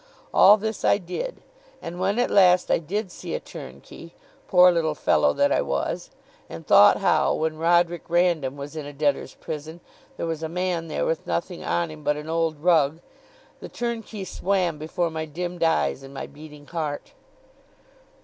[0.33, 1.43] All this I did;
[1.79, 4.15] and when at last I did see a turnkey
[4.47, 6.09] (poor little fellow that I was!),
[6.49, 9.79] and thought how, when Roderick Random was in a debtors' prison,
[10.17, 12.99] there was a man there with nothing on him but an old rug,
[13.59, 17.11] the turnkey swam before my dimmed eyes and my beating heart.